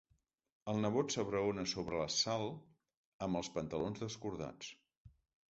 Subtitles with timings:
[0.71, 2.47] El nebot s'abraona sobre la Sal
[3.27, 4.73] amb els pantalons descordats.